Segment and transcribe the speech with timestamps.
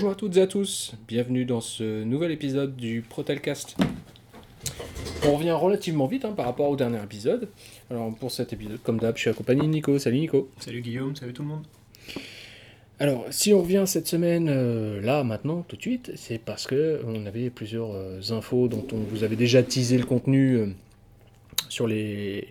[0.00, 3.76] Bonjour à toutes et à tous, bienvenue dans ce nouvel épisode du Protelcast.
[5.26, 7.48] On revient relativement vite hein, par rapport au dernier épisode.
[7.90, 9.98] Alors pour cet épisode, comme d'hab, je suis accompagné de Nico.
[9.98, 10.50] Salut Nico.
[10.60, 11.64] Salut Guillaume, salut tout le monde.
[13.00, 17.00] Alors si on revient cette semaine, euh, là, maintenant, tout de suite, c'est parce que
[17.04, 20.66] on avait plusieurs euh, infos dont on vous avait déjà teasé le contenu euh,
[21.68, 22.46] sur les,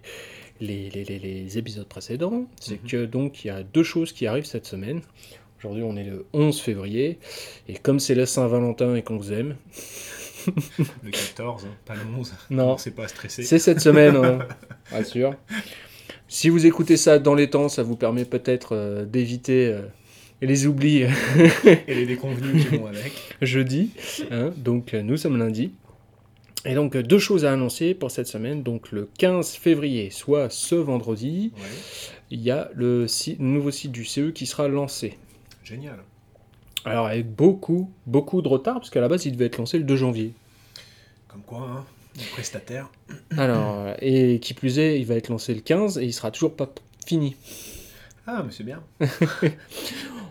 [0.59, 2.43] les, les- les- les épisodes précédents.
[2.59, 2.89] C'est Mhm.
[2.89, 4.99] que donc il y a deux choses qui arrivent cette semaine.
[5.59, 7.17] Aujourd'hui, on est le 11 février,
[7.67, 9.55] et comme c'est la Saint-Valentin et qu'on vous aime,
[11.03, 12.33] Le 14, hein, pas le 11.
[12.51, 12.77] Non.
[12.77, 13.43] c'est pas stressé.
[13.43, 14.39] C'est cette semaine, hein,
[14.91, 15.33] rassure.
[16.27, 19.81] Si vous écoutez ça dans les temps, ça vous permet peut-être euh, d'éviter euh,
[20.41, 21.03] les oublis
[21.87, 23.11] Et les déconvenus qui vont avec.
[23.41, 23.91] jeudi.
[24.31, 24.51] hein.
[24.57, 25.71] donc euh, nous sommes lundi.
[26.65, 28.63] Et donc deux choses à annoncer pour cette semaine.
[28.63, 31.63] Donc le 15 février, soit ce vendredi, Ouais,
[32.29, 33.05] il y a le
[33.39, 35.17] nouveau site du CE qui sera lancé.
[35.67, 35.99] Génial.
[36.85, 39.83] Alors avec beaucoup, beaucoup de retard, parce qu'à la base il devait être lancé le
[39.83, 40.33] 2 janvier.
[41.27, 42.89] Comme quoi, hein, les prestataires.
[43.37, 46.55] Alors, et qui plus est, il va être lancé le 15 et il sera toujours
[46.55, 46.69] pas
[47.05, 47.35] fini.
[48.25, 48.81] Ah, mais c'est bien.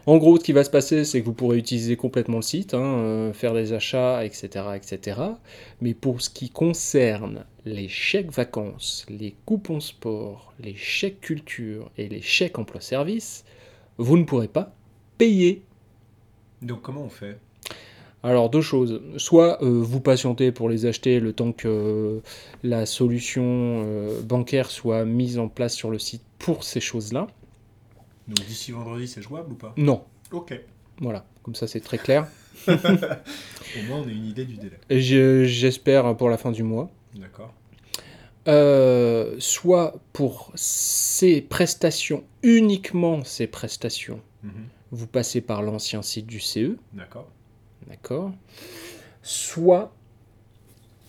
[0.09, 2.75] En gros, ce qui va se passer, c'est que vous pourrez utiliser complètement le site,
[2.75, 5.21] hein, euh, faire des achats, etc., etc.
[5.81, 12.09] Mais pour ce qui concerne les chèques vacances, les coupons sport, les chèques culture et
[12.09, 13.45] les chèques emploi-service,
[13.99, 14.76] vous ne pourrez pas
[15.19, 15.63] payer.
[16.63, 17.39] Donc, comment on fait?
[18.23, 19.03] Alors, deux choses.
[19.19, 22.21] Soit euh, vous patientez pour les acheter le temps que euh,
[22.63, 27.29] la solution euh, bancaire soit mise en place sur le site pour ces choses-là.
[28.27, 29.73] Donc, d'ici vendredi, c'est jouable ou pas?
[29.77, 30.03] Non.
[30.33, 30.59] Ok.
[31.01, 32.27] Voilà, comme ça c'est très clair.
[32.69, 32.73] Au
[33.87, 34.79] moins, on a une idée du délai.
[35.47, 36.91] J'espère pour la fin du mois.
[37.15, 37.53] D'accord.
[39.39, 44.53] Soit pour ces prestations, uniquement ces prestations, Mhm.
[44.97, 47.29] Vous passez par l'ancien site du CE, D'accord.
[47.89, 48.33] d'accord
[49.23, 49.93] Soit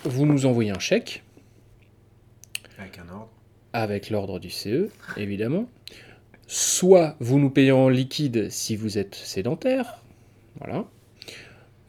[0.04, 1.24] vous nous envoyez un chèque
[2.78, 3.30] Avec un ordre.
[3.74, 5.68] avec l'ordre du CE, évidemment.
[6.48, 10.02] Soit vous nous payez en liquide si vous êtes sédentaire,
[10.60, 10.86] voilà.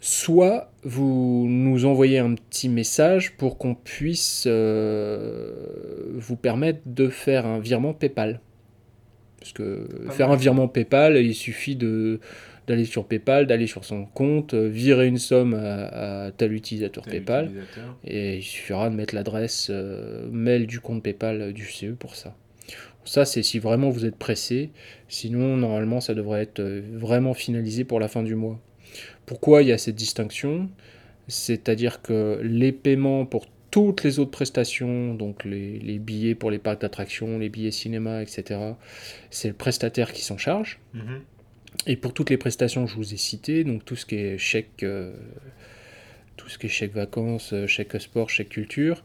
[0.00, 7.46] Soit vous nous envoyez un petit message pour qu'on puisse euh, vous permettre de faire
[7.46, 8.40] un virement PayPal.
[9.40, 10.36] Parce que Pas faire mal.
[10.36, 12.20] un virement PayPal, il suffit de
[12.66, 17.02] d'aller sur PayPal, d'aller sur son compte, euh, virer une somme à, à tel utilisateur
[17.04, 17.44] Tel PayPal.
[17.46, 17.96] utilisateur.
[18.04, 22.36] Et il suffira de mettre l'adresse euh, mail du compte PayPal du CE pour ça.
[23.06, 24.68] Ça, c'est si vraiment vous êtes pressé.
[25.08, 28.60] Sinon, normalement, ça devrait être euh, vraiment finalisé pour la fin du mois.
[29.24, 30.68] Pourquoi il y a cette distinction?
[31.26, 33.46] C'est-à-dire que les paiements pour
[33.78, 38.22] toutes les autres prestations, donc les, les billets pour les parcs d'attractions, les billets cinéma,
[38.22, 38.60] etc.,
[39.30, 40.80] c'est le prestataire qui s'en charge.
[40.94, 41.20] Mhm.
[41.86, 44.36] Et pour toutes les prestations que je vous ai citées, donc tout ce qui est
[44.36, 45.12] chèque, euh,
[46.36, 49.04] tout ce qui est chèque vacances, euh, chèque sport, chèque culture,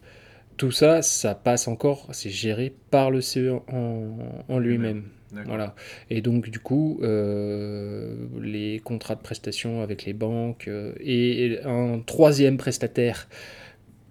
[0.58, 4.18] tout ça, ça passe encore, c'est géré par le CE en,
[4.48, 5.04] en lui-même.
[5.46, 5.76] Voilà.
[6.10, 12.00] Et donc du coup, euh, les contrats de prestation avec les banques euh, et un
[12.00, 13.28] troisième prestataire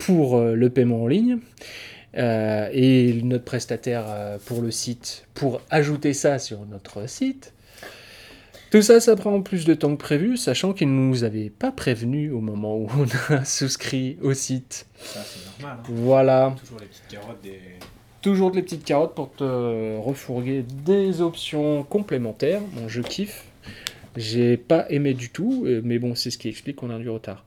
[0.07, 1.39] pour euh, le paiement en ligne.
[2.17, 7.55] euh, et notre prestataire euh, pour le site, pour ajouter ça sur notre site.
[8.71, 11.73] Tout ça, ça prend plus de temps que prévu, sachant qu'ils ne nous avaient pas
[11.73, 14.87] prévenu au moment où on a souscrit au site.
[14.99, 15.79] Ça, c'est normal.
[15.81, 15.83] hein.
[15.89, 16.55] Voilà.
[16.59, 17.61] Toujours les petites carottes des.
[18.23, 22.61] Toujours de les petites carottes pour te refourguer des options complémentaires.
[22.73, 23.45] Bon, je kiffe.
[24.17, 27.45] J'ai pas aimé du tout, mais bon, c'est ce qui explique qu'on a du retard.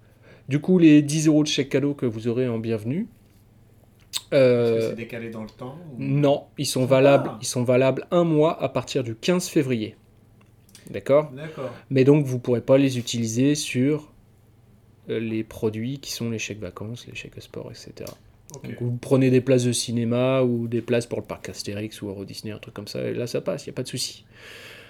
[0.49, 3.07] Du coup, les 10 euros de chèque cadeau que vous aurez en bienvenue.
[4.13, 6.87] Est-ce que euh, c'est décalé dans le temps ou- non, ils sont Ah.
[6.87, 7.31] valables.
[7.41, 9.95] Ils sont valables un mois à partir du 15 février.
[10.89, 11.31] D'accord?
[11.31, 11.71] D'accord.
[11.89, 14.11] Mais donc, vous pourrez pas les utiliser sur
[15.09, 18.09] euh, les produits qui sont les chèques vacances, les chèques sport, etc.
[18.53, 22.07] Donc, vous prenez des places de cinéma ou des places pour le parc Astérix ou
[22.09, 23.87] Euro Disney, un truc comme ça, et là ça passe, il n'y a pas de
[23.87, 24.25] souci.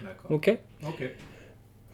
[0.03, 0.31] D'accord.
[0.31, 0.57] Ok?
[0.85, 1.09] Ok.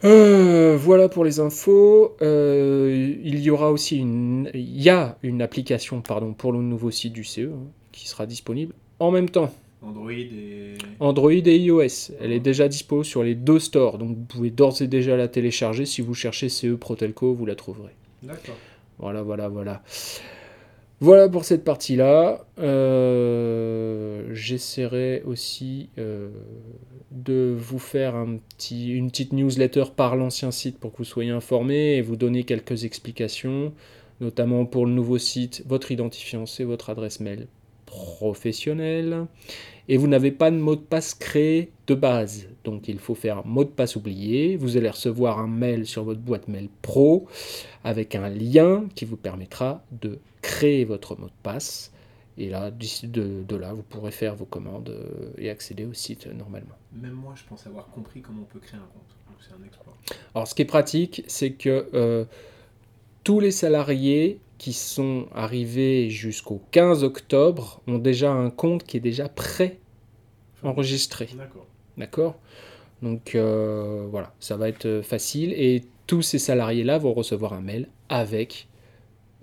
[0.04, 2.16] Euh, Voilà pour les infos.
[2.22, 6.92] Euh, il y aura aussi une, il y a une application pardon, pour le nouveau
[6.92, 9.52] site du CE hein, qui sera disponible en même temps.
[9.84, 10.78] Android et.
[11.00, 12.14] Android et iOS.
[12.22, 15.28] Elle est déjà dispo sur les deux stores, donc vous pouvez d'ores et déjà la
[15.28, 15.86] télécharger.
[15.86, 17.96] Si vous cherchez CE Protelco, vous la trouverez.
[18.22, 18.58] D'accord.
[19.00, 19.82] Voilà, voilà, voilà.
[21.02, 22.46] Voilà pour cette partie-là.
[22.60, 26.30] Euh, J'essaierai aussi euh,
[27.10, 28.40] de vous faire une
[29.10, 33.74] petite newsletter par l'ancien site pour que vous soyez informés et vous donner quelques explications,
[34.20, 37.48] notamment pour le nouveau site, votre identifiant, c'est votre adresse mail
[37.88, 39.26] professionnelle.
[39.90, 42.48] Et vous n'avez pas de mot de passe créé de base.
[42.64, 44.56] Donc il faut faire mot de passe oublié.
[44.56, 47.28] Vous allez recevoir un mail sur votre boîte mail pro
[47.84, 51.92] avec un lien qui vous permettra de créer votre mot de passe.
[52.38, 55.94] Et là, d'ici de, de, là, vous pourrez faire vos commandes euh, et accéder au
[55.94, 56.76] site euh, normalement.
[56.94, 59.16] Même moi, je pense avoir compris comment on peut créer un compte.
[59.28, 59.94] Donc c'est un exploit.
[60.34, 62.26] Alors ce qui est pratique, c'est que euh,
[63.24, 69.02] tous les salariés qui sont arrivés jusqu'au 15 octobre ont déjà un compte qui est
[69.02, 69.80] déjà prêt
[70.64, 71.28] enregistré.
[71.36, 71.66] D'accord.
[71.98, 72.40] D'accord?
[73.02, 77.88] Donc euh, voilà, ça va être facile et tous ces salariés-là vont recevoir un mail
[78.10, 78.68] avec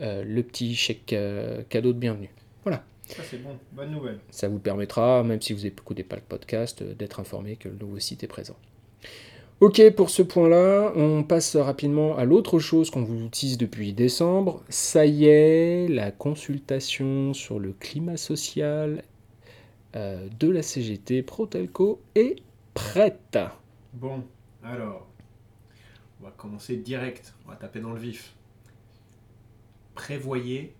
[0.01, 2.31] euh, le petit chèque euh, cadeau de bienvenue.
[2.63, 2.85] Voilà.
[3.09, 4.19] Ça c'est bon, bonne nouvelle.
[4.31, 7.77] Ça vous permettra, même si vous n'écoutez pas le podcast, euh, d'être informé que le
[7.77, 8.57] nouveau site est présent.
[9.61, 14.63] Ok, pour ce point-là, on passe rapidement à l'autre chose qu'on vous utilise depuis décembre.
[14.69, 19.03] Ça y est, la consultation sur le climat social
[19.97, 22.37] euh, de la CGT Protelco est
[22.75, 23.39] prête.
[23.95, 24.25] Bon,
[24.63, 25.09] alors,
[26.21, 28.35] on va commencer direct, on va taper dans le vif.
[29.95, 30.75] Prévoyez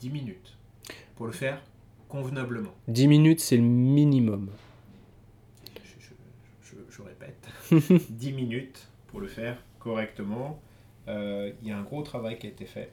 [0.00, 0.56] 10 minutes
[1.16, 1.62] pour le faire
[2.08, 2.74] convenablement.
[2.88, 4.50] 10 minutes, c'est le minimum.
[5.84, 6.14] Je, je-
[6.76, 7.48] je- je répète,
[8.10, 10.60] 10 minutes pour le faire correctement.
[11.08, 12.92] Euh, Il y a un gros travail qui a été fait.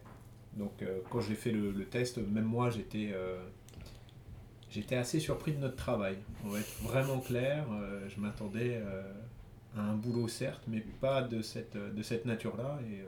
[0.56, 3.12] Donc euh, quand j'ai fait le, le test, même moi j'étais
[4.74, 6.18] j'étais assez surpris de notre travail.
[6.46, 9.04] On va être vraiment clair, euh, je m'attendais euh,
[9.78, 12.80] à un boulot certes, mais pas de cette, de cette nature-là.
[12.90, 13.06] Et euh,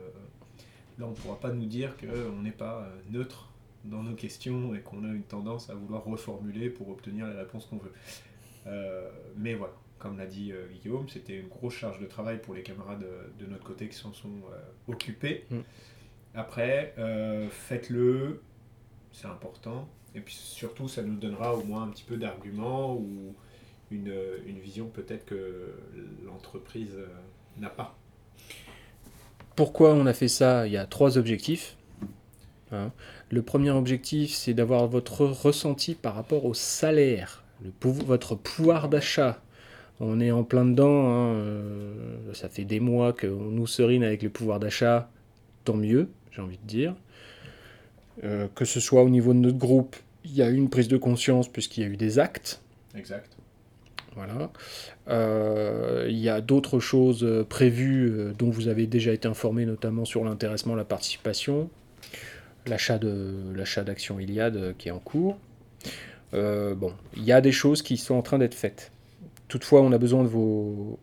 [1.00, 3.50] là on ne pourra pas nous dire qu'on n'est pas euh, neutre
[3.84, 7.66] dans nos questions et qu'on a une tendance à vouloir reformuler pour obtenir les réponses
[7.66, 7.94] qu'on veut.
[8.68, 12.54] Euh, mais voilà, comme l'a dit euh, Guillaume, c'était une grosse charge de travail pour
[12.56, 15.46] les camarades euh, de notre côté qui s'en sont euh, occupés.
[15.50, 15.60] Mm.
[16.34, 18.42] Après, euh, faites-le,
[19.12, 19.88] c'est important.
[20.16, 23.36] Et puis surtout, ça nous donnera au moins un petit peu d'arguments ou
[23.92, 24.12] une,
[24.64, 25.76] vision peut-être que
[26.26, 27.08] l'entreprise euh,
[27.60, 27.98] n'a pas.
[29.56, 30.68] Pourquoi on a fait ça?
[30.68, 31.78] Il y a trois objectifs.
[32.72, 32.92] Hein.
[33.30, 37.44] Le premier objectif, c'est d'avoir votre ressenti par rapport au salaire,
[37.82, 39.42] votre pouvoir d'achat.
[40.00, 44.24] On est en plein dedans, hein, euh, ça fait des mois qu'on nous serine avec
[44.24, 45.10] le pouvoir d'achat,
[45.64, 46.96] tant mieux, j'ai envie de dire.
[48.24, 49.96] Euh, que ce soit au niveau de notre groupe,
[50.26, 52.62] il y a eu une prise de conscience puisqu'il y a eu des actes.
[52.96, 53.32] Exact.
[54.16, 54.52] Voilà.
[55.10, 59.66] Euh, il y a d'autres choses euh, prévues euh, dont vous avez déjà été informé,
[59.66, 61.70] notamment sur l'intéressement, la participation,
[62.66, 65.38] l'achat de l'achat d'actions Iliad euh, qui est en cours.
[66.34, 68.92] Bon, il y a des choses qui sont en train d'être faites.
[69.48, 71.00] Toutefois, on a besoin de vos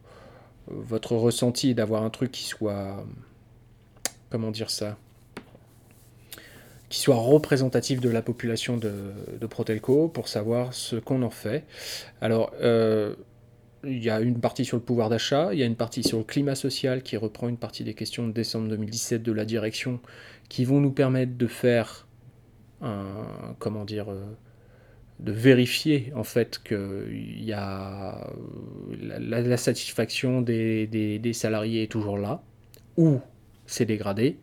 [0.66, 3.06] votre ressenti et d'avoir un truc qui soit
[4.28, 4.98] comment dire ça?
[6.92, 11.64] Qui soit représentatif de la population de, Protelco pour savoir ce qu'on en fait.
[12.20, 13.14] Alors, euh,
[13.82, 16.18] il y a une partie sur le pouvoir d'achat, il y a une partie sur
[16.18, 20.00] le climat social qui reprend une partie des questions de décembre 2017 de la direction
[20.50, 22.06] qui vont nous permettre de faire
[22.82, 24.26] un, comment dire, euh,
[25.18, 28.30] de vérifier en fait qu'il y a
[29.00, 32.42] la, satisfaction des, des- des salariés est toujours là,
[32.98, 33.18] ou
[33.64, 34.36] c'est dégradé.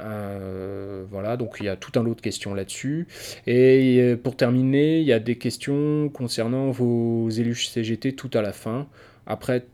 [0.00, 3.06] Euh, voilà, donc il y a tout un lot de questions là-dessus.
[3.46, 8.42] Et euh, pour terminer, il y a des questions concernant vos élus CGT tout à
[8.42, 8.88] la fin.
[9.26, 9.66] Après,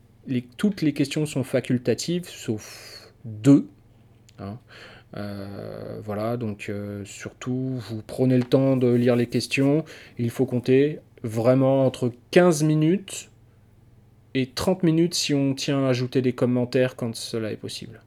[0.57, 3.67] toutes les questions sont facultatives, sauf deux.
[4.39, 4.59] hein.
[5.15, 6.71] Euh, voilà, donc
[7.05, 9.85] surtout, vous prenez le temps de lire les questions.
[10.19, 13.31] Il faut compter vraiment entre 15 minutes
[14.33, 18.01] et 30 minutes si on tient à ajouter des commentaires quand cela est possible.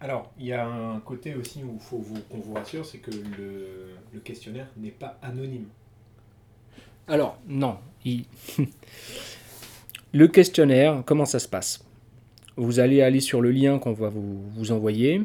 [0.00, 2.98] Alors, il y a un côté aussi où il faut vous- qu'on vous rassure, c'est
[2.98, 5.66] que le, questionnaire n'est pas anonyme.
[7.06, 7.76] Alors, non.
[10.12, 11.84] le questionnaire, comment ça se passe?
[12.56, 15.22] Vous allez aller sur le lien qu'on va vous, envoyer.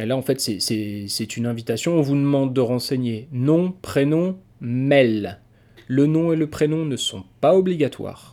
[0.00, 1.94] Et là, en fait, c'est- c'est c'est une invitation.
[1.96, 5.38] On vous demande de renseigner nom, prénom, mail.
[5.86, 8.31] Le nom et le prénom ne sont pas obligatoires.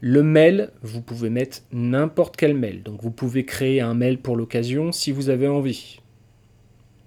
[0.00, 2.82] Le mail, vous pouvez mettre n'importe quel mail.
[2.82, 6.00] Donc, vous pouvez créer un mail pour l'occasion si vous avez envie.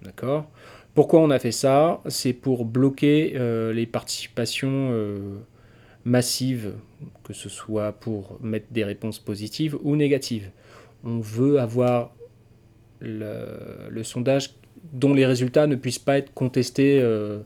[0.02, 0.48] D'accord?
[0.94, 2.00] Pourquoi on a fait ça?
[2.06, 5.38] C'est pour bloquer euh, les participations euh,
[6.04, 6.74] massives,
[7.24, 10.50] que ce soit pour mettre des réponses positives ou négatives.
[11.02, 12.14] On veut avoir
[13.00, 14.54] le, sondage
[14.92, 17.00] dont les résultats ne puissent pas être contestés.
[17.00, 17.40] euh,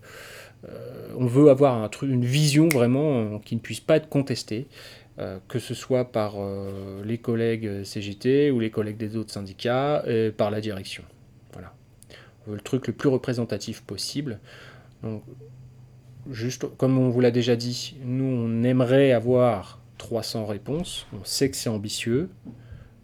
[1.17, 4.67] on veut avoir une vision vraiment qui ne puisse pas être contestée,
[5.19, 10.05] euh, que ce soit par euh, les collègues CGT ou les collègues des autres syndicats,
[10.07, 11.03] et par la direction.
[11.53, 11.75] Voilà
[12.47, 14.39] On veut le truc le plus représentatif possible.
[15.03, 15.23] Donc,
[16.31, 21.07] juste comme on vous l'a déjà dit, nous on aimerait avoir 300 réponses.
[21.13, 22.31] On sait que c'est ambitieux.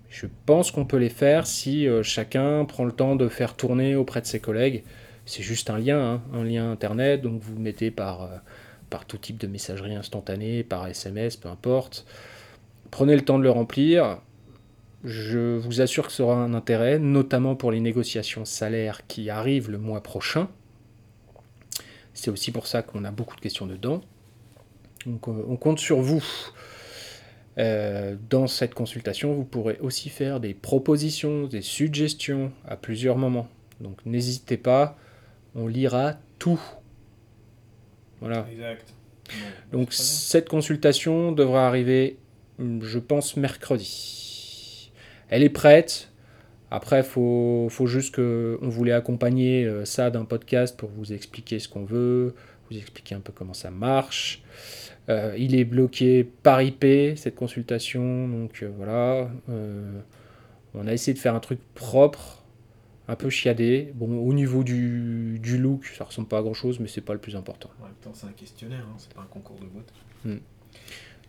[0.08, 3.96] Je pense qu'on peut les faire si euh, chacun prend le temps de faire tourner
[3.96, 4.84] auprès de ses collègues.
[5.26, 8.36] C'est juste un lien, hein, un lien internet, donc vous mettez par, euh,
[8.90, 12.06] par tout type de messagerie instantanée, par SMS, peu importe.
[12.90, 14.18] Prenez le temps de le remplir.
[15.04, 19.70] Je vous assure que ce sera un intérêt, notamment pour les négociations salaires qui arrivent
[19.70, 20.48] le mois prochain.
[22.14, 24.00] C'est aussi pour ça qu'on a beaucoup de questions dedans.
[25.06, 26.24] Donc euh, on compte sur vous.
[27.56, 33.48] Euh, dans cette consultation, vous pourrez aussi faire des propositions, des suggestions à plusieurs moments.
[33.80, 34.96] Donc n'hésitez pas,
[35.54, 36.60] on lira tout.
[38.24, 38.46] Voilà.
[38.50, 38.94] Exact.
[39.72, 42.16] Bon, Donc cette consultation devra arriver,
[42.58, 44.90] hum, je pense, mercredi.
[45.28, 46.10] Elle est prête.
[46.70, 51.12] Après, il faut, faut juste que on voulait accompagner euh, ça d'un podcast pour vous
[51.12, 52.34] expliquer ce qu'on veut,
[52.70, 54.42] vous expliquer un peu comment ça marche.
[55.08, 58.28] Euh, il est bloqué par IP, cette consultation.
[58.28, 59.28] Donc euh, voilà.
[59.50, 60.00] Euh,
[60.74, 62.43] on a essayé de faire un truc propre,
[63.08, 63.92] un peu chiadé.
[63.94, 67.12] Bon, au niveau du, du look, ça ressemble pas à grand chose, mais c'est pas
[67.12, 67.70] le plus important.
[67.80, 69.92] En même temps, c'est un questionnaire, hein, c'est pas un concours de vote.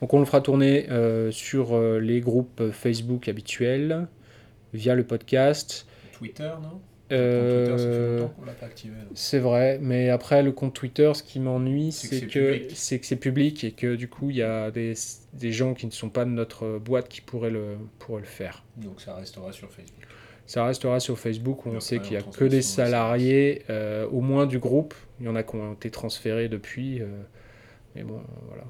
[0.02, 4.08] Donc on le fera tourner euh, sur euh, les groupes Facebook habituels,
[4.74, 5.88] via le podcast.
[6.14, 6.82] Twitter, non?
[7.12, 8.26] Euh,
[9.14, 12.72] c'est vrai, mais après le compte Twitter, ce qui m'ennuie, C'est que c'est que public.
[12.74, 14.96] c'est c'est public et que du coup il y a des,
[15.34, 18.64] des gens qui ne sont pas de notre boîte qui pourraient le, pourraient le faire.
[18.78, 20.04] Donc ça restera sur Facebook.
[20.48, 24.22] Ça restera sur Facebook où on sait qu'il n'y a que des salariés, euh, au
[24.22, 24.94] moins du groupe.
[25.20, 27.02] Il y en a qui ont été transférés depuis.
[27.02, 27.08] euh,
[27.96, 28.64] mais bon, voilà.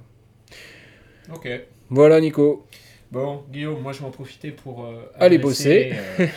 [1.33, 1.49] Ok.
[1.89, 2.65] Voilà Nico.
[3.11, 4.85] Bon, Guillaume, moi je vais en profiter pour.
[4.85, 6.27] euh, Allez adresser, euh,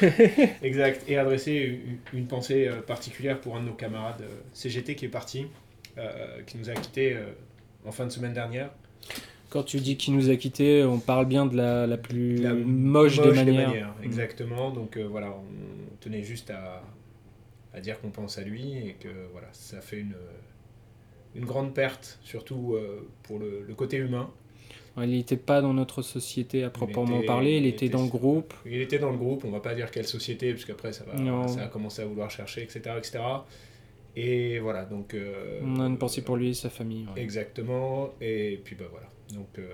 [0.63, 1.03] exact.
[1.09, 1.81] Et adresser
[2.13, 5.47] une, une pensée particulière pour un de nos camarades CGT qui est parti,
[6.47, 7.17] qui nous a quittés
[7.87, 8.71] en fin de semaine dernière.
[9.51, 12.53] Quand tu dis qu'il nous a quittés, on parle bien de la, la plus La
[12.53, 13.95] moche, des manières.
[14.01, 14.05] Mm.
[14.05, 14.71] Exactement.
[14.71, 16.83] Donc euh, voilà, on tenait juste à,
[17.73, 20.17] à dire qu'on pense à lui et que voilà, ça fait une,
[21.35, 24.31] une grande perte, surtout euh, pour le, le côté humain.
[25.01, 28.09] Il n'était pas dans notre société à proprement parler, il, il était, était dans le
[28.09, 28.53] groupe.
[28.67, 31.47] Il était dans le groupe, on va pas dire quelle société, parce qu'après ça va,
[31.47, 32.81] ça va commencer à vouloir chercher, etc.
[32.99, 33.21] etc.
[34.21, 35.15] Et voilà, donc.
[35.15, 37.07] euh, On a une pensée pour lui et sa famille.
[37.15, 37.23] ouais.
[37.23, 39.07] Exactement, et puis bah voilà.
[39.33, 39.69] Donc euh,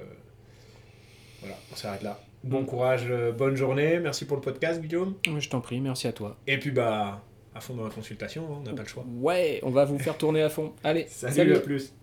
[1.41, 2.21] voilà, on s'arrête là.
[2.43, 5.15] Bon courage, euh, bonne journée, merci pour le podcast, Guillaume.
[5.39, 6.37] Je t'en prie, merci à toi.
[6.47, 7.23] Et puis bah,
[7.55, 9.05] à fond dans la consultation, hein, on n'a pas le choix.
[9.17, 10.75] Ouais, on va vous faire tourner à fond.
[10.85, 11.55] Allez, Salut, salut.
[11.57, 11.95] à plus.